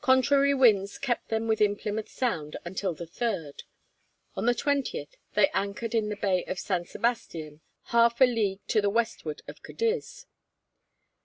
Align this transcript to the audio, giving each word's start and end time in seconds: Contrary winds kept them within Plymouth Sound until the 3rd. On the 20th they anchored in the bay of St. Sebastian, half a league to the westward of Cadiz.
Contrary 0.00 0.52
winds 0.52 0.98
kept 0.98 1.28
them 1.28 1.46
within 1.46 1.76
Plymouth 1.76 2.08
Sound 2.08 2.56
until 2.64 2.94
the 2.94 3.06
3rd. 3.06 3.62
On 4.34 4.44
the 4.44 4.52
20th 4.52 5.14
they 5.34 5.50
anchored 5.54 5.94
in 5.94 6.08
the 6.08 6.16
bay 6.16 6.44
of 6.46 6.58
St. 6.58 6.88
Sebastian, 6.88 7.60
half 7.94 8.20
a 8.20 8.24
league 8.24 8.58
to 8.66 8.80
the 8.80 8.90
westward 8.90 9.40
of 9.46 9.62
Cadiz. 9.62 10.26